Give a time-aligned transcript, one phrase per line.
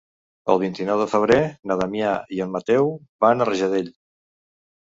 [0.53, 1.37] El vint-i-nou de febrer
[1.71, 2.91] na Damià i en Mateu
[3.27, 3.93] van a Rajadell.